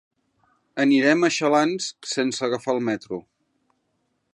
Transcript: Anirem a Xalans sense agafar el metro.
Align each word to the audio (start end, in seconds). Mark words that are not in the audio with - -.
Anirem 0.83 1.27
a 1.27 1.29
Xalans 1.37 1.91
sense 2.15 2.45
agafar 2.49 2.77
el 2.79 2.85
metro. 2.91 3.23